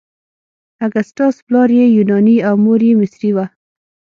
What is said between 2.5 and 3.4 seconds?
مور یې مصري